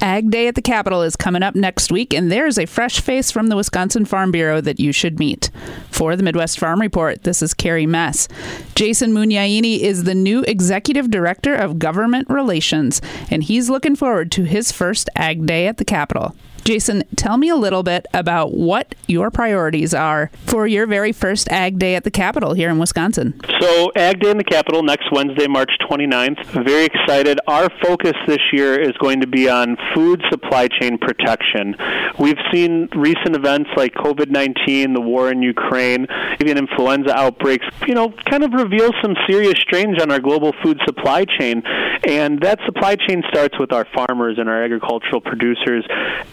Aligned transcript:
Ag 0.00 0.30
Day 0.30 0.46
at 0.46 0.54
the 0.54 0.62
Capitol 0.62 1.02
is 1.02 1.16
coming 1.16 1.42
up 1.42 1.56
next 1.56 1.90
week, 1.90 2.14
and 2.14 2.30
there's 2.30 2.58
a 2.58 2.66
fresh 2.66 3.00
face 3.00 3.30
from 3.30 3.48
the 3.48 3.56
Wisconsin 3.56 4.04
Farm 4.04 4.30
Bureau 4.30 4.60
that 4.60 4.78
you 4.78 4.92
should 4.92 5.18
meet. 5.18 5.50
For 5.90 6.14
the 6.14 6.22
Midwest 6.22 6.58
Farm 6.58 6.80
Report, 6.80 7.24
this 7.24 7.42
is 7.42 7.52
Carrie 7.52 7.86
Mess. 7.86 8.28
Jason 8.76 9.12
Mugniani 9.12 9.80
is 9.80 10.04
the 10.04 10.14
new 10.14 10.42
Executive 10.42 11.10
Director 11.10 11.54
of 11.54 11.80
Government 11.80 12.30
Relations, 12.30 13.00
and 13.30 13.42
he's 13.42 13.68
looking 13.68 13.96
forward 13.96 14.30
to 14.32 14.44
his 14.44 14.70
first 14.70 15.10
Ag 15.16 15.46
Day 15.46 15.66
at 15.66 15.78
the 15.78 15.84
Capitol. 15.84 16.36
Jason, 16.68 17.02
tell 17.16 17.38
me 17.38 17.48
a 17.48 17.56
little 17.56 17.82
bit 17.82 18.04
about 18.12 18.52
what 18.52 18.94
your 19.06 19.30
priorities 19.30 19.94
are 19.94 20.30
for 20.44 20.66
your 20.66 20.86
very 20.86 21.12
first 21.12 21.50
Ag 21.50 21.78
Day 21.78 21.94
at 21.94 22.04
the 22.04 22.10
Capitol 22.10 22.52
here 22.52 22.68
in 22.68 22.78
Wisconsin. 22.78 23.40
So, 23.58 23.90
Ag 23.96 24.20
Day 24.20 24.30
in 24.30 24.36
the 24.36 24.44
Capitol 24.44 24.82
next 24.82 25.10
Wednesday, 25.10 25.46
March 25.46 25.70
29th. 25.90 26.44
Very 26.66 26.84
excited. 26.84 27.40
Our 27.46 27.70
focus 27.82 28.12
this 28.26 28.42
year 28.52 28.78
is 28.78 28.92
going 28.98 29.22
to 29.22 29.26
be 29.26 29.48
on 29.48 29.78
food 29.94 30.22
supply 30.28 30.68
chain 30.68 30.98
protection. 30.98 31.74
We've 32.18 32.36
seen 32.52 32.90
recent 32.94 33.34
events 33.34 33.70
like 33.74 33.94
COVID 33.94 34.30
19, 34.30 34.92
the 34.92 35.00
war 35.00 35.32
in 35.32 35.40
Ukraine, 35.40 36.06
even 36.38 36.58
influenza 36.58 37.16
outbreaks, 37.16 37.64
you 37.86 37.94
know, 37.94 38.12
kind 38.28 38.44
of 38.44 38.52
reveal 38.52 38.90
some 39.00 39.16
serious 39.26 39.58
strains 39.58 40.02
on 40.02 40.10
our 40.10 40.20
global 40.20 40.52
food 40.62 40.78
supply 40.84 41.24
chain. 41.24 41.62
And 42.04 42.40
that 42.40 42.58
supply 42.66 42.96
chain 42.96 43.22
starts 43.28 43.58
with 43.58 43.72
our 43.72 43.86
farmers 43.94 44.38
and 44.38 44.48
our 44.48 44.62
agricultural 44.62 45.20
producers. 45.20 45.86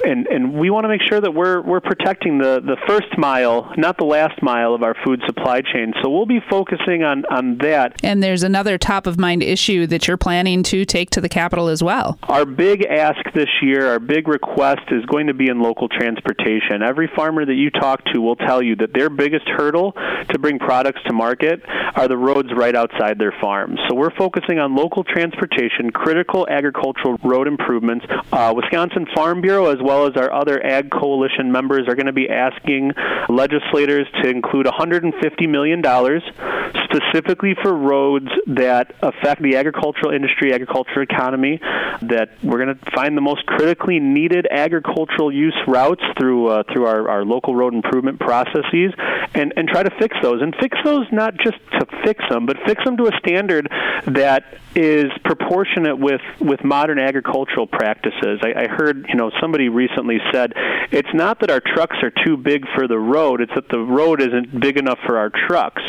And 0.06 0.28
and 0.28 0.54
we 0.54 0.70
want 0.70 0.86
to 0.86 0.90
make 0.90 1.02
sure 1.08 1.22
that 1.22 1.34
we're 1.34 1.62
we're 1.62 1.82
protecting 1.82 2.38
the 2.38 2.62
the 2.62 2.78
first 2.88 3.18
mile, 3.18 3.72
not 3.78 3.98
the 3.98 4.06
last 4.06 4.42
mile 4.42 4.74
of 4.74 4.84
our 4.84 4.96
food 5.06 5.22
supply 5.26 5.62
chain. 5.62 5.94
So 6.02 6.10
we'll 6.10 6.26
be 6.26 6.42
focusing 6.50 7.04
on 7.04 7.26
on 7.26 7.58
that. 7.60 8.04
And 8.04 8.22
there's 8.22 8.44
another 8.44 8.78
top 8.78 9.08
of 9.08 9.20
mind 9.20 9.44
issue 9.44 9.88
that 9.88 10.08
you're 10.08 10.18
planning 10.18 10.64
to 10.64 10.86
take 10.86 11.10
to 11.12 11.22
the 11.22 11.30
Capitol 11.30 11.68
as 11.68 11.82
well. 11.84 12.18
Our 12.24 12.46
big 12.46 12.86
ask 12.86 13.20
this 13.34 13.50
year, 13.62 13.88
our 13.88 14.00
big 14.00 14.28
request 14.28 14.82
is 14.92 15.06
going 15.06 15.28
to 15.28 15.34
be 15.34 15.50
in 15.50 15.62
local 15.62 15.90
transportation. 15.90 16.82
Every 16.84 17.10
farmer 17.16 17.46
that 17.46 17.54
you 17.54 17.70
talk 17.70 18.04
to 18.14 18.22
will 18.22 18.36
tell 18.36 18.62
you 18.62 18.76
that 18.78 18.94
their 18.94 19.10
biggest 19.10 19.48
hurdle 19.48 19.94
to 20.30 20.40
bring 20.40 20.60
products 20.60 21.02
to 21.08 21.14
market 21.14 21.62
are 21.96 22.08
the 22.08 22.18
roads 22.18 22.50
right 22.56 22.76
outside 22.76 23.18
their 23.18 23.34
farms. 23.42 23.80
So 23.88 23.96
we're 23.96 24.16
focusing 24.16 24.60
on 24.60 24.76
local 24.76 25.04
transportation, 25.04 25.55
critical 25.94 26.48
agricultural 26.50 27.18
road 27.24 27.48
improvements. 27.48 28.06
Uh, 28.32 28.54
Wisconsin 28.56 29.06
Farm 29.16 29.42
Bureau, 29.42 29.68
as 29.68 29.78
well 29.82 30.08
as 30.08 30.16
our 30.16 30.32
other 30.32 30.64
Ag 30.66 30.92
Coalition 30.92 31.52
members, 31.52 31.88
are 31.88 31.96
going 31.96 32.06
to 32.06 32.14
be 32.14 32.30
asking 32.30 32.92
legislators 33.30 34.08
to 34.22 34.30
include 34.30 34.66
$150 34.66 35.50
million 35.50 35.82
specifically 36.96 37.56
for 37.62 37.74
roads 37.74 38.28
that 38.48 38.96
affect 39.02 39.42
the 39.42 39.56
agricultural 39.56 40.14
industry, 40.14 40.54
agricultural 40.54 41.04
economy, 41.04 41.60
that 42.02 42.30
we're 42.44 42.64
going 42.64 42.78
to 42.78 42.92
find 42.92 43.18
the 43.18 43.22
most 43.22 43.46
critically 43.46 44.00
needed 44.00 44.48
agricultural 44.50 45.32
use 45.32 45.56
routes 45.68 46.04
through 46.18 46.48
uh, 46.48 46.64
through 46.72 46.86
our, 46.86 47.10
our 47.10 47.26
local 47.26 47.56
road 47.56 47.74
improvement 47.74 48.20
processes 48.20 48.94
and, 49.34 49.54
and 49.58 49.68
try 49.68 49.84
to 49.84 49.92
fix 50.00 50.16
those. 50.22 50.42
And 50.42 50.56
fix 50.60 50.78
those 50.84 51.06
not 51.12 51.36
just 51.38 51.58
to 51.72 51.86
fix 52.04 52.24
them, 52.30 52.46
but 52.46 52.58
fix 52.66 52.84
them 52.84 52.98
to 52.98 53.08
a 53.08 53.18
standard 53.20 53.70
that 54.08 54.58
is 54.76 55.06
proportionate 55.24 55.98
with, 55.98 56.22
with 56.40 56.64
modern 56.64 57.00
agricultural 57.00 57.68
practices. 57.68 58.40
I, 58.42 58.64
I 58.64 58.68
heard, 58.68 59.06
you 59.10 59.16
know, 59.16 59.32
somebody 59.42 59.70
recently 59.70 60.20
said 60.32 60.54
it's 60.92 61.14
not 61.14 61.40
that 61.40 61.50
our 61.50 61.62
trucks 61.62 61.98
are 62.04 62.12
too 62.26 62.38
big 62.38 62.66
for 62.76 62.88
the 62.88 63.00
road, 63.00 63.42
it's 63.42 63.54
that 63.56 63.70
the 63.70 63.80
road 63.80 64.22
isn't 64.22 64.60
big 64.60 64.78
enough 64.78 65.00
for 65.06 65.18
our 65.18 65.30
trucks. 65.30 65.82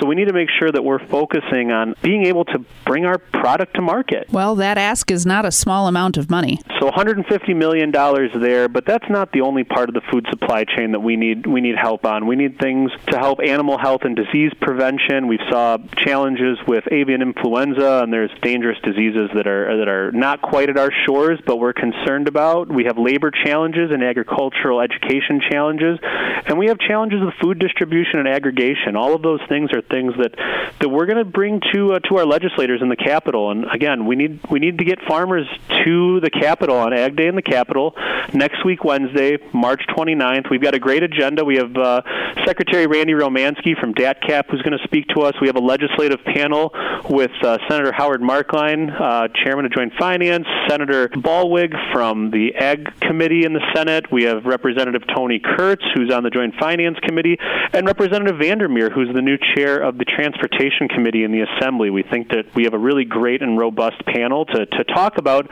So 0.00 0.06
we 0.06 0.14
need 0.14 0.28
to 0.28 0.32
make 0.32 0.41
sure 0.58 0.70
that 0.70 0.84
we're 0.84 1.04
focusing 1.06 1.70
on 1.70 1.94
being 2.02 2.26
able 2.26 2.44
to 2.46 2.64
bring 2.84 3.04
our 3.04 3.18
product 3.18 3.74
to 3.74 3.82
market. 3.82 4.28
Well, 4.30 4.54
that 4.56 4.78
ask 4.78 5.10
is 5.10 5.26
not 5.26 5.44
a 5.44 5.50
small 5.50 5.88
amount 5.88 6.16
of 6.16 6.30
money. 6.30 6.60
So 6.78 6.86
150 6.86 7.54
million 7.54 7.90
dollars 7.90 8.30
there, 8.34 8.68
but 8.68 8.86
that's 8.86 9.08
not 9.08 9.32
the 9.32 9.42
only 9.42 9.64
part 9.64 9.88
of 9.88 9.94
the 9.94 10.00
food 10.10 10.26
supply 10.30 10.64
chain 10.64 10.92
that 10.92 11.00
we 11.00 11.16
need 11.16 11.46
we 11.46 11.60
need 11.60 11.76
help 11.76 12.04
on. 12.04 12.26
We 12.26 12.36
need 12.36 12.58
things 12.58 12.90
to 13.08 13.18
help 13.18 13.40
animal 13.40 13.78
health 13.78 14.02
and 14.02 14.16
disease 14.16 14.52
prevention. 14.60 15.28
We 15.28 15.38
saw 15.50 15.78
challenges 15.96 16.58
with 16.66 16.84
avian 16.90 17.22
influenza 17.22 18.00
and 18.02 18.12
there's 18.12 18.30
dangerous 18.42 18.78
diseases 18.82 19.30
that 19.34 19.46
are 19.46 19.76
that 19.78 19.88
are 19.88 20.12
not 20.12 20.42
quite 20.42 20.70
at 20.70 20.78
our 20.78 20.90
shores, 21.06 21.38
but 21.46 21.56
we're 21.56 21.72
concerned 21.72 22.28
about. 22.28 22.68
We 22.68 22.84
have 22.84 22.98
labor 22.98 23.30
challenges 23.30 23.90
and 23.90 24.02
agricultural 24.02 24.80
education 24.80 25.40
challenges, 25.50 25.98
and 26.46 26.58
we 26.58 26.66
have 26.66 26.78
challenges 26.78 27.20
with 27.24 27.34
food 27.40 27.58
distribution 27.58 28.18
and 28.18 28.28
aggregation. 28.28 28.96
All 28.96 29.14
of 29.14 29.22
those 29.22 29.40
things 29.48 29.70
are 29.72 29.82
things 29.82 30.14
that 30.22 30.34
that 30.80 30.88
we're 30.88 31.06
going 31.06 31.18
to 31.18 31.24
bring 31.24 31.60
to 31.72 31.94
uh, 31.94 31.98
to 32.00 32.18
our 32.18 32.26
legislators 32.26 32.80
in 32.82 32.88
the 32.88 32.96
Capitol. 32.96 33.50
And 33.50 33.66
again, 33.70 34.06
we 34.06 34.16
need 34.16 34.40
we 34.50 34.58
need 34.58 34.78
to 34.78 34.84
get 34.84 34.98
farmers 35.06 35.46
to 35.84 36.20
the 36.20 36.30
Capitol 36.30 36.76
on 36.76 36.92
Ag 36.92 37.16
Day 37.16 37.26
in 37.26 37.36
the 37.36 37.42
Capitol 37.42 37.94
next 38.32 38.64
week, 38.64 38.84
Wednesday, 38.84 39.38
March 39.52 39.82
29th. 39.96 40.50
We've 40.50 40.62
got 40.62 40.74
a 40.74 40.78
great 40.78 41.02
agenda. 41.02 41.44
We 41.44 41.56
have 41.56 41.76
uh, 41.76 42.02
Secretary 42.46 42.86
Randy 42.86 43.12
Romanski 43.12 43.78
from 43.78 43.94
DATCP 43.94 44.50
who's 44.50 44.62
going 44.62 44.78
to 44.78 44.84
speak 44.84 45.08
to 45.08 45.22
us. 45.22 45.34
We 45.40 45.46
have 45.46 45.56
a 45.56 45.60
legislative 45.60 46.20
panel 46.24 46.72
with 47.08 47.30
uh, 47.42 47.58
Senator 47.68 47.92
Howard 47.92 48.20
Marklein, 48.20 48.88
uh, 48.88 49.28
Chairman 49.44 49.66
of 49.66 49.72
Joint 49.72 49.92
Finance, 49.98 50.46
Senator 50.68 51.08
Ballweg 51.08 51.72
from 51.92 52.30
the 52.30 52.54
Ag 52.54 52.88
Committee 53.00 53.44
in 53.44 53.52
the 53.52 53.62
Senate. 53.74 54.10
We 54.12 54.24
have 54.24 54.44
Representative 54.44 55.02
Tony 55.14 55.40
Kurtz, 55.40 55.84
who's 55.94 56.12
on 56.12 56.22
the 56.22 56.30
Joint 56.30 56.54
Finance 56.58 56.98
Committee, 57.02 57.38
and 57.72 57.86
Representative 57.86 58.38
Vandermeer, 58.38 58.90
who's 58.90 59.12
the 59.12 59.22
new 59.22 59.36
chair 59.54 59.78
of 59.78 59.98
the 59.98 60.04
Transportation 60.14 60.88
Committee 60.88 61.24
in 61.24 61.32
the 61.32 61.42
Assembly. 61.42 61.90
We 61.90 62.02
think 62.02 62.28
that 62.30 62.54
we 62.54 62.64
have 62.64 62.74
a 62.74 62.78
really 62.78 63.04
great 63.04 63.42
and 63.42 63.58
robust 63.58 64.04
panel 64.06 64.44
to, 64.46 64.66
to 64.66 64.84
talk 64.84 65.18
about 65.18 65.48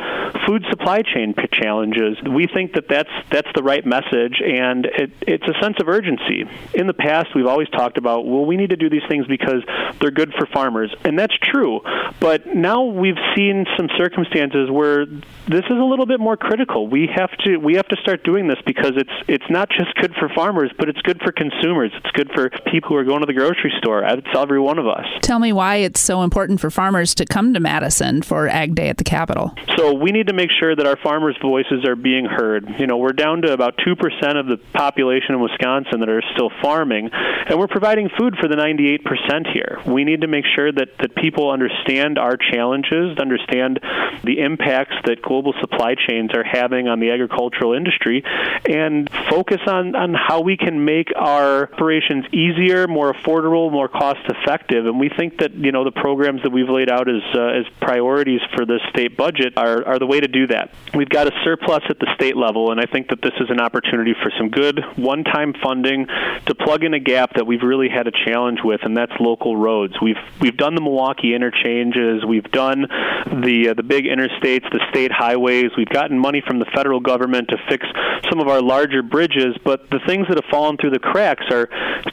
food 0.46 0.64
supply 0.70 1.02
chain 1.02 1.34
challenges. 1.52 2.16
We 2.22 2.46
think 2.46 2.74
that 2.74 2.88
that's 2.88 3.10
that's 3.30 3.48
the 3.54 3.62
right 3.62 3.84
message, 3.84 4.40
and 4.44 4.86
it, 4.86 5.12
it's 5.22 5.44
a 5.44 5.54
sense 5.62 5.76
of 5.80 5.88
urgency. 5.88 6.44
In 6.74 6.86
the 6.86 6.94
past, 6.94 7.34
we've 7.34 7.46
always 7.46 7.68
talked 7.70 7.98
about 7.98 8.26
well, 8.26 8.44
we 8.44 8.56
need 8.56 8.70
to 8.70 8.76
do 8.76 8.88
these 8.88 9.06
things 9.08 9.26
because 9.26 9.62
they're 10.00 10.10
good 10.10 10.32
for 10.38 10.46
farmers, 10.46 10.94
and 11.04 11.18
that's 11.18 11.36
true. 11.42 11.80
But 12.20 12.46
now 12.46 12.84
we've 12.84 13.18
seen 13.36 13.66
some 13.76 13.88
circumstances 13.96 14.70
where 14.70 15.06
this 15.06 15.64
is 15.64 15.78
a 15.78 15.84
little 15.84 16.06
bit 16.06 16.20
more 16.20 16.36
critical. 16.36 16.88
We 16.88 17.08
have 17.14 17.30
to 17.44 17.56
we 17.56 17.74
have 17.74 17.88
to 17.88 17.96
start 17.96 18.24
doing 18.24 18.48
this 18.48 18.58
because 18.64 18.92
it's 18.96 19.10
it's 19.28 19.50
not 19.50 19.68
just 19.70 19.94
good 19.96 20.14
for 20.18 20.28
farmers, 20.28 20.70
but 20.78 20.88
it's 20.88 21.00
good 21.02 21.20
for 21.22 21.32
consumers. 21.32 21.92
It's 21.94 22.10
good 22.12 22.30
for 22.34 22.50
people 22.70 22.90
who 22.90 22.96
are 22.96 23.04
going 23.04 23.20
to 23.20 23.26
the 23.26 23.34
grocery 23.34 23.72
store. 23.78 24.02
It's 24.04 24.26
every 24.50 24.60
one 24.60 24.80
of 24.80 24.88
us. 24.88 25.06
Tell 25.22 25.38
me 25.38 25.52
why 25.52 25.76
it's 25.76 26.00
so 26.00 26.22
important 26.22 26.60
for 26.60 26.70
farmers 26.70 27.14
to 27.14 27.24
come 27.24 27.54
to 27.54 27.60
Madison 27.60 28.20
for 28.20 28.48
Ag 28.48 28.74
Day 28.74 28.88
at 28.88 28.96
the 28.96 29.04
Capitol. 29.04 29.54
So 29.76 29.94
we 29.94 30.10
need 30.10 30.26
to 30.26 30.32
make 30.32 30.50
sure 30.58 30.74
that 30.74 30.86
our 30.86 30.96
farmers' 30.96 31.36
voices 31.40 31.84
are 31.86 31.94
being 31.94 32.24
heard. 32.24 32.68
You 32.80 32.88
know, 32.88 32.96
we're 32.96 33.12
down 33.12 33.42
to 33.42 33.52
about 33.52 33.78
two 33.84 33.94
percent 33.94 34.38
of 34.38 34.46
the 34.46 34.56
population 34.72 35.36
in 35.36 35.40
Wisconsin 35.40 36.00
that 36.00 36.08
are 36.08 36.22
still 36.34 36.50
farming, 36.60 37.10
and 37.12 37.60
we're 37.60 37.68
providing 37.68 38.10
food 38.18 38.34
for 38.40 38.48
the 38.48 38.56
98 38.56 39.04
percent 39.04 39.46
here. 39.54 39.78
We 39.86 40.02
need 40.02 40.22
to 40.22 40.26
make 40.26 40.44
sure 40.56 40.72
that 40.72 40.98
that 40.98 41.14
people 41.14 41.48
understand 41.48 42.18
our 42.18 42.36
challenges, 42.36 43.18
understand 43.18 43.78
the 44.24 44.40
impacts 44.40 44.96
that 45.04 45.22
global 45.22 45.54
supply 45.60 45.94
chains 45.94 46.30
are 46.34 46.42
having 46.44 46.88
on 46.88 46.98
the 46.98 47.12
agricultural 47.12 47.72
industry, 47.74 48.24
and 48.68 49.08
focus 49.30 49.60
on 49.68 49.94
on 49.94 50.12
how 50.14 50.40
we 50.40 50.56
can 50.56 50.84
make 50.84 51.12
our 51.14 51.72
operations 51.72 52.24
easier, 52.32 52.88
more 52.88 53.12
affordable, 53.12 53.70
more 53.70 53.86
cost 53.86 54.18
effective. 54.24 54.39
And 54.46 54.98
we 54.98 55.10
think 55.16 55.38
that 55.38 55.54
you 55.54 55.72
know 55.72 55.84
the 55.84 55.92
programs 55.92 56.42
that 56.42 56.50
we've 56.50 56.68
laid 56.68 56.90
out 56.90 57.08
as 57.08 57.22
uh, 57.34 57.58
as 57.58 57.64
priorities 57.80 58.40
for 58.54 58.64
the 58.64 58.80
state 58.90 59.16
budget 59.16 59.54
are 59.56 59.86
are 59.86 59.98
the 59.98 60.06
way 60.06 60.20
to 60.20 60.28
do 60.28 60.46
that. 60.48 60.72
We've 60.94 61.08
got 61.08 61.26
a 61.26 61.32
surplus 61.44 61.82
at 61.88 61.98
the 61.98 62.08
state 62.14 62.36
level, 62.36 62.70
and 62.70 62.80
I 62.80 62.86
think 62.86 63.08
that 63.08 63.22
this 63.22 63.34
is 63.40 63.50
an 63.50 63.60
opportunity 63.60 64.14
for 64.22 64.30
some 64.38 64.50
good 64.50 64.80
one-time 64.96 65.54
funding 65.62 66.06
to 66.46 66.54
plug 66.54 66.84
in 66.84 66.94
a 66.94 67.00
gap 67.00 67.34
that 67.34 67.46
we've 67.46 67.62
really 67.62 67.88
had 67.88 68.06
a 68.06 68.12
challenge 68.26 68.60
with, 68.64 68.80
and 68.82 68.96
that's 68.96 69.12
local 69.20 69.56
roads. 69.56 69.94
We've 70.00 70.22
we've 70.40 70.56
done 70.56 70.74
the 70.74 70.80
Milwaukee 70.80 71.34
interchanges, 71.34 72.24
we've 72.24 72.50
done 72.50 72.86
the 73.26 73.68
uh, 73.70 73.74
the 73.74 73.82
big 73.82 74.04
interstates, 74.04 74.68
the 74.70 74.80
state 74.90 75.12
highways. 75.12 75.70
We've 75.76 75.88
gotten 75.88 76.18
money 76.18 76.42
from 76.46 76.58
the 76.58 76.66
federal 76.74 77.00
government 77.00 77.48
to 77.48 77.56
fix 77.68 77.86
some 78.30 78.40
of 78.40 78.48
our 78.48 78.62
larger 78.62 79.02
bridges, 79.02 79.56
but 79.64 79.90
the 79.90 80.00
things 80.06 80.26
that 80.28 80.36
have 80.36 80.50
fallen 80.50 80.76
through 80.76 80.90
the 80.90 80.98
cracks 80.98 81.44
are 81.50 81.68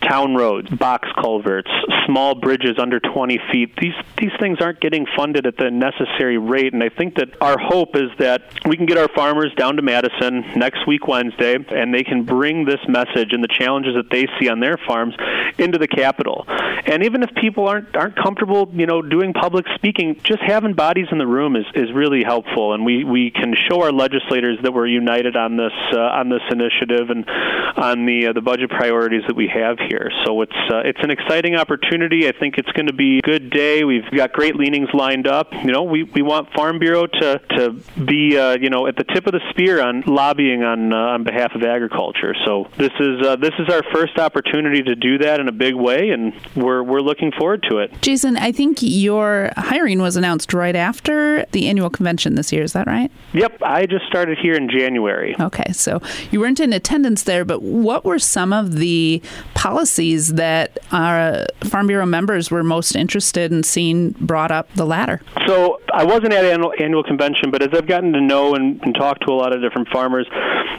town 0.09 0.35
roads, 0.35 0.69
box 0.69 1.07
culverts, 1.21 1.69
small 2.05 2.16
bridges 2.35 2.77
under 2.79 2.99
20 2.99 3.39
feet. 3.51 3.75
These 3.79 3.93
these 4.17 4.31
things 4.39 4.57
aren't 4.59 4.79
getting 4.79 5.05
funded 5.15 5.45
at 5.45 5.57
the 5.57 5.69
necessary 5.69 6.37
rate, 6.37 6.73
and 6.73 6.83
I 6.83 6.89
think 6.89 7.15
that 7.15 7.29
our 7.41 7.57
hope 7.59 7.95
is 7.95 8.09
that 8.19 8.41
we 8.65 8.75
can 8.75 8.85
get 8.85 8.97
our 8.97 9.07
farmers 9.09 9.53
down 9.55 9.75
to 9.75 9.81
Madison 9.81 10.43
next 10.55 10.87
week 10.87 11.07
Wednesday, 11.07 11.55
and 11.69 11.93
they 11.93 12.03
can 12.03 12.23
bring 12.23 12.65
this 12.65 12.79
message 12.87 13.33
and 13.33 13.43
the 13.43 13.47
challenges 13.47 13.95
that 13.95 14.09
they 14.09 14.27
see 14.39 14.49
on 14.49 14.59
their 14.59 14.77
farms 14.87 15.15
into 15.57 15.77
the 15.77 15.87
Capitol. 15.87 16.45
And 16.47 17.03
even 17.03 17.21
if 17.21 17.29
people 17.35 17.67
aren't 17.67 17.95
aren't 17.95 18.15
comfortable, 18.15 18.69
you 18.73 18.85
know, 18.85 19.01
doing 19.01 19.33
public 19.33 19.65
speaking, 19.75 20.19
just 20.23 20.41
having 20.41 20.73
bodies 20.73 21.07
in 21.11 21.17
the 21.17 21.27
room 21.27 21.55
is, 21.55 21.65
is 21.75 21.91
really 21.93 22.23
helpful, 22.23 22.73
and 22.73 22.85
we, 22.85 23.03
we 23.03 23.31
can 23.31 23.53
show 23.69 23.81
our 23.83 23.91
legislators 23.91 24.57
that 24.63 24.73
we're 24.73 24.87
united 24.87 25.35
on 25.35 25.57
this 25.57 25.73
uh, 25.93 25.99
on 25.99 26.29
this 26.29 26.41
initiative 26.49 27.09
and 27.09 27.29
on 27.77 28.05
the 28.05 28.27
uh, 28.27 28.33
the 28.33 28.41
budget 28.41 28.69
priorities 28.69 29.23
that 29.27 29.35
we 29.35 29.47
have 29.47 29.77
here. 29.89 30.09
So 30.25 30.41
it's 30.41 30.57
uh, 30.71 30.79
it's 30.85 30.99
an 31.03 31.11
exciting 31.11 31.55
opportunity. 31.55 32.06
I 32.11 32.31
think 32.31 32.57
it's 32.57 32.71
going 32.71 32.87
to 32.87 32.93
be 32.93 33.19
a 33.19 33.21
good 33.21 33.49
day. 33.49 33.83
We've 33.83 34.09
got 34.15 34.31
great 34.31 34.55
leanings 34.55 34.89
lined 34.93 35.27
up. 35.27 35.53
You 35.53 35.71
know, 35.71 35.83
we, 35.83 36.03
we 36.03 36.21
want 36.21 36.53
Farm 36.53 36.79
Bureau 36.79 37.05
to 37.05 37.39
to 37.57 37.71
be 38.05 38.37
uh, 38.37 38.57
you 38.57 38.69
know 38.69 38.87
at 38.87 38.95
the 38.95 39.03
tip 39.03 39.27
of 39.27 39.33
the 39.33 39.41
spear 39.49 39.81
on 39.81 40.03
lobbying 40.07 40.63
on 40.63 40.93
uh, 40.93 40.95
on 40.95 41.23
behalf 41.23 41.53
of 41.55 41.63
agriculture. 41.63 42.33
So 42.45 42.67
this 42.77 42.91
is 42.99 43.25
uh, 43.25 43.35
this 43.35 43.53
is 43.59 43.69
our 43.69 43.83
first 43.93 44.17
opportunity 44.17 44.83
to 44.83 44.95
do 44.95 45.17
that 45.19 45.39
in 45.39 45.47
a 45.47 45.51
big 45.51 45.75
way, 45.75 46.09
and 46.09 46.33
we're 46.55 46.83
we're 46.83 47.01
looking 47.01 47.31
forward 47.31 47.65
to 47.69 47.79
it. 47.79 48.01
Jason, 48.01 48.37
I 48.37 48.51
think 48.51 48.77
your 48.81 49.51
hiring 49.57 49.99
was 49.99 50.15
announced 50.15 50.53
right 50.53 50.75
after 50.75 51.45
the 51.51 51.67
annual 51.67 51.89
convention 51.89 52.35
this 52.35 52.53
year. 52.53 52.63
Is 52.63 52.73
that 52.73 52.87
right? 52.87 53.11
Yep, 53.33 53.61
I 53.61 53.85
just 53.85 54.05
started 54.07 54.37
here 54.37 54.53
in 54.53 54.69
January. 54.69 55.35
Okay, 55.39 55.71
so 55.73 56.01
you 56.31 56.39
weren't 56.39 56.59
in 56.59 56.73
attendance 56.73 57.23
there, 57.23 57.43
but 57.43 57.61
what 57.61 58.05
were 58.05 58.19
some 58.19 58.53
of 58.53 58.75
the 58.75 59.21
policies 59.57 60.35
that 60.35 60.77
our 60.91 61.45
Farm 61.63 61.87
Bureau 61.87 62.05
members 62.05 62.51
were 62.51 62.63
most 62.63 62.95
interested 62.95 63.51
in 63.51 63.63
seeing 63.63 64.11
brought 64.11 64.51
up 64.51 64.71
the 64.75 64.85
ladder? 64.85 65.19
So 65.47 65.81
I 65.91 66.05
wasn't 66.05 66.33
at 66.33 66.45
annual, 66.45 66.73
annual 66.79 67.03
convention, 67.03 67.49
but 67.49 67.63
as 67.63 67.69
I've 67.73 67.87
gotten 67.87 68.13
to 68.13 68.21
know 68.21 68.53
and, 68.53 68.79
and 68.83 68.93
talk 68.93 69.19
to 69.21 69.31
a 69.31 69.35
lot 69.35 69.55
of 69.55 69.61
different 69.61 69.89
farmers, 69.89 70.27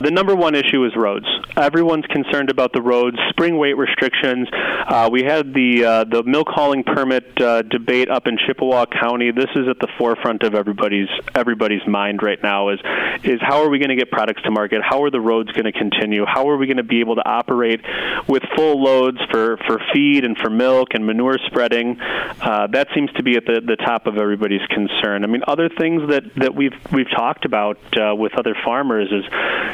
the 0.00 0.10
number 0.10 0.34
one 0.34 0.54
issue 0.54 0.84
is 0.84 0.94
roads. 0.96 1.26
Everyone's 1.56 2.06
concerned 2.06 2.50
about 2.50 2.72
the 2.72 2.82
roads, 2.82 3.16
spring 3.30 3.58
weight 3.58 3.76
restrictions. 3.76 4.48
Uh, 4.52 5.08
we 5.10 5.22
had 5.22 5.52
the 5.54 5.84
uh, 5.84 6.04
the 6.04 6.22
milk 6.22 6.48
hauling 6.48 6.84
permit 6.84 7.24
uh, 7.40 7.62
debate 7.62 8.10
up 8.10 8.26
in 8.26 8.38
Chippewa 8.46 8.86
County. 8.86 9.30
This 9.30 9.50
is 9.54 9.68
at 9.68 9.78
the 9.80 9.88
forefront 9.98 10.42
of 10.42 10.54
everybody's 10.54 11.08
everybody's 11.34 11.86
mind 11.86 12.22
right 12.22 12.42
now. 12.42 12.68
Is 12.70 12.80
is 13.24 13.40
how 13.40 13.62
are 13.62 13.68
we 13.68 13.78
going 13.78 13.90
to 13.90 13.96
get 13.96 14.10
products 14.10 14.42
to 14.42 14.50
market? 14.50 14.80
How 14.82 15.02
are 15.02 15.10
the 15.10 15.20
roads 15.20 15.50
going 15.52 15.64
to 15.64 15.72
continue? 15.72 16.24
How 16.26 16.48
are 16.48 16.56
we 16.56 16.66
going 16.66 16.76
to 16.78 16.82
be 16.82 17.00
able 17.00 17.16
to 17.16 17.28
operate 17.28 17.80
with 18.28 18.42
full 18.56 18.82
loads 18.82 19.18
for 19.30 19.56
for 19.66 19.80
feed 19.92 20.24
and 20.24 20.36
for 20.38 20.50
milk 20.50 20.88
and 20.94 21.06
manure 21.06 21.38
spreading? 21.46 22.00
Uh, 22.00 22.66
that 22.68 22.88
seems 22.94 23.10
to 23.12 23.22
be 23.22 23.36
at 23.36 23.44
the, 23.46 23.60
the 23.60 23.76
top 23.76 24.06
of 24.06 24.16
everybody's 24.16 24.66
concern. 24.68 25.24
I 25.24 25.26
mean, 25.26 25.42
other 25.46 25.68
things 25.68 26.08
that, 26.10 26.22
that 26.36 26.54
we've 26.54 26.74
we've 26.92 27.10
talked 27.10 27.44
about 27.44 27.78
uh, 27.98 28.14
with 28.14 28.38
other 28.38 28.54
farmers 28.64 29.08
is, 29.10 29.24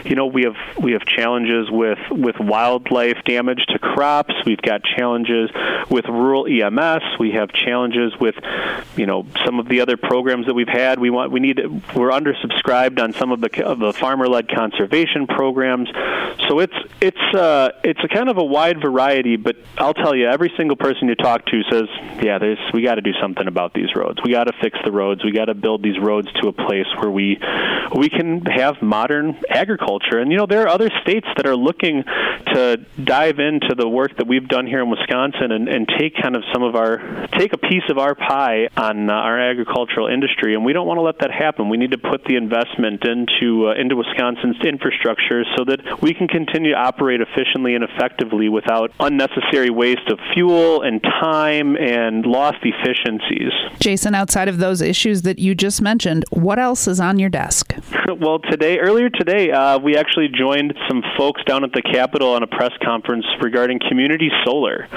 you 0.05 0.15
know, 0.17 0.27
we 0.27 0.43
have 0.43 0.57
we 0.83 0.93
have 0.93 1.05
challenges 1.05 1.71
with 1.71 1.99
with 2.11 2.37
wildlife 2.39 3.19
damage 3.25 3.65
to 3.69 3.79
crops. 3.79 4.35
We've 4.45 4.61
got 4.61 4.83
challenges 4.83 5.51
with 5.89 6.05
rural 6.07 6.47
EMS. 6.47 7.19
We 7.19 7.33
have 7.33 7.53
challenges 7.53 8.13
with, 8.21 8.35
you 8.97 9.07
know, 9.07 9.27
some 9.45 9.59
of 9.59 9.69
the 9.69 9.81
other 9.81 9.97
programs 9.97 10.47
that 10.47 10.55
we've 10.55 10.69
had. 10.69 10.99
We 10.99 11.11
want 11.11 11.33
we 11.33 11.41
need 11.41 11.59
we're 11.95 12.11
undersubscribed 12.11 13.03
on 13.03 13.13
some 13.15 13.33
of 13.33 13.41
the 13.41 13.65
of 13.65 13.79
the 13.79 13.93
farmer-led 13.93 14.49
conservation 14.49 15.27
programs. 15.27 15.89
So 16.49 16.59
it's 16.61 16.77
it's 17.01 17.35
uh, 17.35 17.71
it's 17.83 18.01
a 18.05 18.09
kind 18.09 18.29
of 18.29 18.37
a 18.37 18.45
wide 18.45 18.83
variety. 18.83 19.37
But 19.37 19.57
I'll 19.79 19.95
tell 19.95 20.15
you, 20.15 20.29
every 20.29 20.53
single 20.57 20.77
person 20.77 21.09
you 21.09 21.15
talk 21.15 21.47
to 21.47 21.63
says, 21.71 21.89
yeah, 22.23 22.39
there's 22.39 22.59
we 22.73 22.83
got 22.83 22.97
to 22.97 23.03
do 23.03 23.13
something 23.21 23.47
about 23.47 23.73
these 23.73 23.95
roads. 23.95 24.21
We 24.23 24.33
got 24.33 24.45
to 24.45 24.53
fix 24.61 24.79
the 24.85 24.93
roads. 24.93 25.25
We 25.25 25.33
got 25.33 25.47
to 25.47 25.55
build 25.55 25.83
these 25.83 25.99
roads 25.99 26.31
to 26.43 26.49
a 26.49 26.53
place 26.53 26.87
where 26.99 27.11
we 27.11 27.39
we 27.97 28.11
can 28.11 28.45
have 28.47 28.83
modern 28.83 29.41
agriculture. 29.49 29.94
And 30.03 30.31
you 30.31 30.39
know, 30.39 30.47
there 30.47 30.63
are 30.63 30.69
other 30.69 30.91
states 31.03 31.27
that 31.37 31.47
are 31.47 31.57
looking 31.57 32.05
to 32.55 32.77
dive 33.03 33.39
into 33.39 33.75
the 33.77 33.89
work 33.89 34.17
that 34.17 34.27
we've 34.27 34.49
done 34.49 34.67
here 34.67 34.81
in 34.81 34.91
Wisconsin 34.91 35.53
and, 35.53 35.69
and 35.69 35.89
take 35.99 36.15
kind 36.21 36.37
of 36.37 36.43
some 36.53 36.63
of 36.63 36.75
our 36.77 37.27
take 37.39 37.53
a 37.53 37.59
piece 37.59 37.83
of 37.89 37.99
our 37.99 38.15
pie 38.15 38.69
on 38.77 39.11
uh, 39.11 39.13
our 39.13 39.39
agricultural 39.41 40.09
industry. 40.09 40.55
And 40.55 40.65
we 40.65 40.73
don't 40.73 40.87
want 40.87 40.99
to 40.99 41.03
let 41.03 41.19
that 41.21 41.31
happen. 41.31 41.69
We 41.69 41.77
need 41.77 41.91
to 41.93 41.99
put 41.99 42.25
the 42.25 42.37
investment 42.37 43.05
into 43.05 43.69
uh, 43.69 43.75
into 43.75 43.97
Wisconsin's 43.97 44.57
infrastructure 44.65 45.45
so 45.57 45.65
that 45.65 46.03
we 46.03 46.15
can 46.15 46.29
continue 46.29 46.73
to 46.73 46.79
operate 46.79 47.21
efficiently 47.21 47.75
and 47.75 47.85
effectively 47.85 48.49
without 48.49 48.93
unnecessary 49.01 49.71
waste 49.71 50.09
of 50.09 50.19
fuel 50.33 50.83
and 50.83 51.03
time 51.03 51.77
and 51.77 52.27
lost 52.27 52.59
efficiencies. 52.63 53.53
Jason, 53.81 54.15
outside 54.15 54.49
of 54.49 54.59
those 54.59 54.81
issues 54.81 55.23
that 55.23 55.39
you 55.39 55.55
just 55.55 55.83
mentioned, 55.83 56.25
what 56.31 56.59
else 56.59 56.87
is 56.87 57.01
on 57.01 57.19
your 57.19 57.31
desk? 57.31 57.74
Well, 58.19 58.39
today, 58.39 58.79
earlier 58.79 59.11
today, 59.11 59.51
uh, 59.51 59.79
we 59.79 59.97
actually 59.97 60.29
joined 60.29 60.75
some 60.89 61.03
folks 61.17 61.43
down 61.45 61.65
at 61.65 61.73
the 61.73 61.83
Capitol 61.83 62.35
on 62.35 62.43
a 62.43 62.47
press 62.47 62.73
conference 62.83 63.25
regarding 63.41 63.81
community 63.89 64.31
solar. 64.45 64.89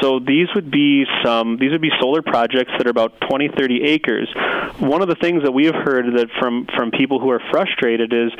So 0.00 0.18
these 0.18 0.48
would 0.54 0.70
be 0.70 1.04
some 1.24 1.58
these 1.58 1.72
would 1.72 1.80
be 1.80 1.90
solar 2.00 2.22
projects 2.22 2.72
that 2.76 2.86
are 2.86 2.90
about 2.90 3.20
20, 3.28 3.48
30 3.56 3.82
acres. 3.84 4.28
One 4.78 5.02
of 5.02 5.08
the 5.08 5.14
things 5.14 5.42
that 5.44 5.52
we 5.52 5.66
have 5.66 5.74
heard 5.74 6.06
that 6.16 6.28
from 6.38 6.66
from 6.76 6.90
people 6.90 7.20
who 7.20 7.30
are 7.30 7.40
frustrated 7.50 8.12
is 8.12 8.32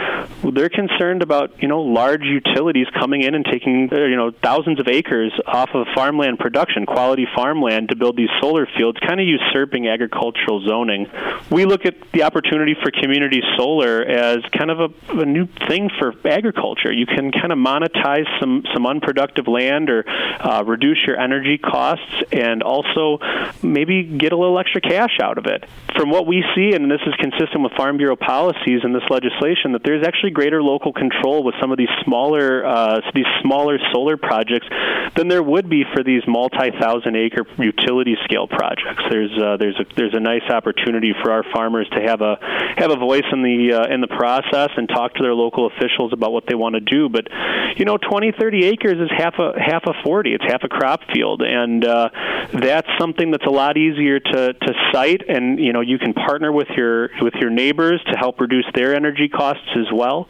they're 0.43 0.69
concerned 0.69 1.23
about 1.23 1.63
you 1.63 1.69
know 1.69 1.83
large 1.83 2.23
utilities 2.23 2.87
coming 2.99 3.23
in 3.23 3.35
and 3.35 3.45
taking 3.45 3.89
uh, 3.93 3.97
you 3.97 4.17
know 4.17 4.31
thousands 4.43 4.81
of 4.81 4.89
acres 4.89 5.33
off 5.47 5.71
of 5.75 5.87
farmland 5.95 6.39
production, 6.39 6.87
quality 6.87 7.27
farmland 7.35 7.89
to 7.91 7.97
build 7.97 8.17
these 8.17 8.31
solar 8.41 8.67
fields, 8.77 8.99
kind 9.07 9.21
of 9.21 9.27
usurping 9.27 9.89
agricultural 9.89 10.67
zoning. 10.67 11.07
We 11.51 11.67
look 11.67 11.87
at 11.87 11.95
the 12.13 12.23
opportunity 12.23 12.75
for 12.83 12.91
community 12.91 13.43
solar 13.57 14.03
as 14.15 14.39
kind 14.57 14.71
of 14.71 14.79
a, 14.81 15.21
a 15.21 15.27
new 15.27 15.47
thing 15.69 15.91
for 15.99 16.15
agriculture. 16.27 16.93
You 16.93 17.07
can 17.07 17.33
kind 17.33 17.53
of 17.53 17.59
monetize 17.59 18.27
some 18.41 18.65
some 18.73 18.87
unproductive 18.87 19.49
land 19.49 19.91
or 19.91 20.05
uh, 20.09 20.63
reduce 20.65 20.99
your 21.07 21.19
energy 21.19 21.59
costs, 21.59 22.23
and 22.33 22.63
also 22.63 23.19
maybe 23.63 24.05
get 24.05 24.33
a 24.33 24.37
little 24.37 24.59
extra 24.59 24.81
cash 24.81 25.19
out 25.21 25.39
of 25.39 25.47
it. 25.47 25.65
From 25.97 26.11
what 26.11 26.27
we 26.27 26.45
see, 26.55 26.75
and 26.75 26.91
this 26.91 27.01
is 27.07 27.15
consistent 27.19 27.63
with 27.63 27.73
Farm 27.73 27.97
Bureau 27.97 28.17
policies 28.17 28.81
and 28.85 28.95
this 28.95 29.09
legislation, 29.11 29.73
that 29.73 29.83
there's 29.85 30.07
actually 30.07 30.31
greater 30.31 30.63
local 30.63 30.93
control 30.93 31.43
with 31.43 31.55
some 31.61 31.73
of 31.73 31.79
these 31.79 31.93
smaller 32.05 32.65
uh, 32.65 33.01
these 33.15 33.27
smaller 33.43 33.79
solar 33.93 34.17
projects 34.17 34.67
than 35.17 35.29
there 35.29 35.43
would 35.43 35.69
be 35.69 35.85
for 35.95 36.03
these 36.03 36.23
multi-thousand 36.27 37.17
acre 37.17 37.47
utility 37.59 38.17
scale 38.25 38.49
projects. 38.49 39.03
There's 39.11 39.31
uh, 39.39 39.57
there's 39.59 39.79
a 39.79 39.85
there's 39.97 40.15
a 40.15 40.21
nice 40.21 40.49
opportunity 40.51 41.13
for 41.23 41.31
our 41.31 41.45
farmers 41.55 41.89
to 41.91 42.03
have 42.03 42.21
a 42.21 42.37
have 42.77 42.91
a 42.91 42.97
voice 42.97 43.25
in 43.33 43.43
the 43.43 43.75
uh, 43.75 43.95
in 43.95 44.01
the 44.01 44.09
process 44.09 44.71
and 44.77 44.89
talk 44.89 45.15
to 45.15 45.23
their 45.23 45.35
local 45.35 45.67
officials 45.67 46.13
about 46.13 46.33
what 46.33 46.45
they 46.47 46.55
want 46.55 46.75
to 46.75 46.81
do. 46.81 47.09
But 47.09 47.29
you 47.77 47.85
know, 47.85 47.97
20, 47.97 48.33
30 48.39 48.65
acres 48.67 48.99
is 48.99 49.11
half 49.17 49.35
a 49.39 49.53
half 49.59 49.83
a 49.87 49.93
40. 50.05 50.35
It's 50.35 50.45
half 50.45 50.63
a 50.65 50.69
crop 50.69 51.01
field, 51.13 51.43
and 51.43 51.85
uh, 51.85 52.09
that's 52.53 52.89
something 52.99 53.31
that's 53.31 53.47
a 53.47 53.51
lot 53.51 53.77
easier 53.77 54.19
to 54.19 54.53
to 54.53 54.73
site. 54.93 55.23
And 55.29 55.61
you 55.61 55.73
know, 55.73 55.81
you 55.81 55.99
can 55.99 56.13
partner 56.13 56.51
with 56.51 56.69
your 56.77 57.11
with 57.21 57.35
your 57.35 57.51
neighbors 57.51 58.03
to 58.11 58.19
help 58.19 58.41
reduce 58.41 58.67
their 58.75 58.95
energy 58.95 59.29
costs 59.29 59.71
as 59.77 59.93
well. 59.93 60.29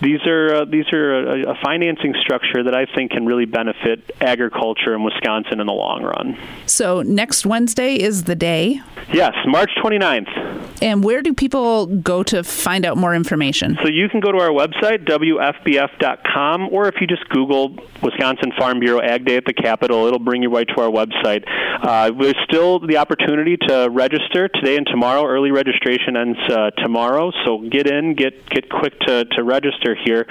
These 0.00 0.26
are 0.26 0.54
uh, 0.54 0.64
these 0.66 0.92
are 0.92 1.14
a, 1.14 1.52
a 1.52 1.54
financing 1.64 2.14
structure 2.20 2.64
that 2.64 2.74
I 2.74 2.86
think 2.94 3.12
can 3.12 3.24
really 3.24 3.46
benefit 3.46 4.10
agriculture 4.26 4.94
in 4.94 5.02
Wisconsin 5.02 5.60
in 5.60 5.66
the 5.66 5.72
long 5.72 6.02
run. 6.02 6.38
So 6.66 7.02
next 7.02 7.46
Wednesday 7.46 7.98
is 7.98 8.24
the 8.24 8.34
day. 8.34 8.80
Yes, 9.12 9.34
March 9.46 9.70
29th. 9.82 10.45
And 10.82 11.02
where 11.02 11.22
do 11.22 11.32
people 11.32 11.86
go 11.86 12.22
to 12.24 12.42
find 12.42 12.84
out 12.84 12.96
more 12.96 13.14
information? 13.14 13.78
So 13.82 13.88
you 13.88 14.08
can 14.08 14.20
go 14.20 14.32
to 14.32 14.38
our 14.38 14.50
website, 14.50 15.06
WFBF.com, 15.06 16.68
or 16.70 16.88
if 16.88 16.96
you 17.00 17.06
just 17.06 17.28
Google 17.28 17.76
Wisconsin 18.02 18.52
Farm 18.58 18.80
Bureau 18.80 19.00
Ag 19.00 19.24
Day 19.24 19.36
at 19.36 19.44
the 19.44 19.54
Capitol, 19.54 20.06
it'll 20.06 20.18
bring 20.18 20.42
you 20.42 20.50
right 20.50 20.66
to 20.68 20.82
our 20.82 20.90
website. 20.90 21.44
Uh, 21.82 22.10
there's 22.18 22.36
still 22.44 22.78
the 22.86 22.98
opportunity 22.98 23.56
to 23.56 23.88
register 23.90 24.48
today 24.48 24.76
and 24.76 24.86
tomorrow. 24.86 25.24
Early 25.24 25.50
registration 25.50 26.16
ends 26.16 26.38
uh, 26.48 26.70
tomorrow, 26.82 27.32
so 27.44 27.58
get 27.70 27.86
in, 27.86 28.14
get 28.14 28.48
get 28.48 28.70
quick 28.70 28.98
to, 29.00 29.24
to 29.24 29.42
register 29.42 29.96
here. 30.04 30.26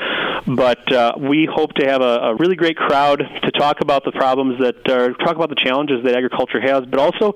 But 0.48 0.92
uh, 0.92 1.14
we 1.18 1.48
hope 1.52 1.74
to 1.74 1.88
have 1.88 2.02
a, 2.02 2.20
a, 2.20 2.36
really 2.36 2.56
great 2.56 2.78
crowd 2.78 3.20
to 3.44 3.52
talk 3.52 3.82
about 3.82 4.04
the 4.06 4.12
problems 4.12 4.60
that, 4.60 4.88
uh, 4.88 5.14
talk 5.24 5.36
about 5.36 5.50
the 5.50 5.56
challenges 5.56 6.04
that 6.04 6.16
agriculture 6.16 6.62
has, 6.62 6.86
but 6.86 7.00
also 7.00 7.34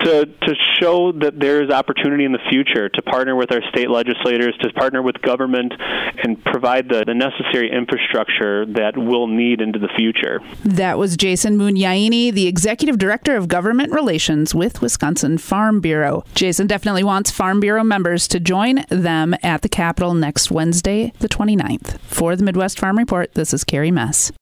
to 0.00 0.26
to 0.26 0.54
show 0.80 1.12
that 1.12 1.38
there 1.38 1.62
is 1.62 1.70
opportunity 1.70 2.24
in 2.24 2.32
the 2.32 2.38
future 2.50 2.88
to 2.88 3.02
partner 3.02 3.36
with 3.36 3.52
our 3.52 3.62
state 3.70 3.90
legislators, 3.90 4.56
to 4.60 4.72
partner 4.72 5.02
with 5.02 5.20
government 5.22 5.72
and 6.22 6.42
provide 6.44 6.88
the, 6.88 7.04
the 7.06 7.14
necessary 7.14 7.70
infrastructure 7.70 8.66
that 8.66 8.96
we'll 8.96 9.26
need 9.26 9.60
into 9.60 9.78
the 9.78 9.88
future. 9.96 10.40
That 10.64 10.98
was 10.98 11.16
Jason 11.16 11.56
Mugniani, 11.58 12.32
the 12.32 12.46
Executive 12.46 12.98
Director 12.98 13.36
of 13.36 13.48
Government 13.48 13.92
Relations 13.92 14.54
with 14.54 14.82
Wisconsin 14.82 15.38
Farm 15.38 15.80
Bureau. 15.80 16.24
Jason 16.34 16.66
definitely 16.66 17.04
wants 17.04 17.30
Farm 17.30 17.60
Bureau 17.60 17.84
members 17.84 18.28
to 18.28 18.40
join 18.40 18.84
them 18.88 19.34
at 19.42 19.62
the 19.62 19.68
Capitol 19.68 20.14
next 20.14 20.50
Wednesday, 20.50 21.12
the 21.18 21.28
29th. 21.28 21.98
For 22.00 22.36
the 22.36 22.44
Midwest 22.44 22.78
Farm 22.78 22.98
Report, 22.98 23.32
this 23.34 23.52
is 23.52 23.64
Carrie 23.64 23.90
Mess. 23.90 24.32